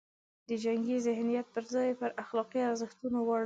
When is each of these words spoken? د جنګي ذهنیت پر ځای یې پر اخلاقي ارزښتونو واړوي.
د 0.47 0.49
جنګي 0.63 0.97
ذهنیت 1.07 1.47
پر 1.53 1.63
ځای 1.73 1.85
یې 1.91 1.97
پر 1.99 2.11
اخلاقي 2.23 2.61
ارزښتونو 2.69 3.17
واړوي. 3.23 3.39